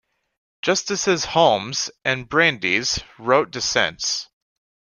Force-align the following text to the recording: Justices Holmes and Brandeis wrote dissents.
Justices 0.63 1.25
Holmes 1.25 1.91
and 2.03 2.27
Brandeis 2.27 3.03
wrote 3.19 3.51
dissents. 3.51 4.29